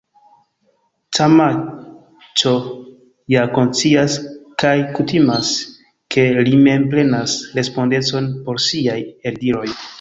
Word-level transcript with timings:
Camacho 1.17 2.53
ja 3.35 3.45
konscias 3.59 4.17
kaj 4.65 4.73
kutimas 4.97 5.53
ke 6.17 6.27
li 6.51 6.57
mem 6.65 6.91
prenas 6.97 7.39
respondecon 7.63 8.35
por 8.49 8.65
siaj 8.69 9.01
eldiroj. 9.33 9.67